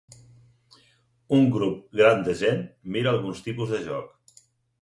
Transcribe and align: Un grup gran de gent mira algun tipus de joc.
Un 1.37 1.45
grup 1.57 1.99
gran 2.01 2.25
de 2.31 2.35
gent 2.41 2.65
mira 2.97 3.15
algun 3.19 3.39
tipus 3.49 3.75
de 3.75 3.83
joc. 3.91 4.41